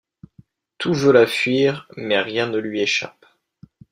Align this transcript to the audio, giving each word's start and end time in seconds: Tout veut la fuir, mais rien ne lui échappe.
Tout 0.79 0.95
veut 0.95 1.11
la 1.11 1.27
fuir, 1.27 1.87
mais 1.95 2.19
rien 2.19 2.47
ne 2.47 2.57
lui 2.57 2.81
échappe. 2.81 3.23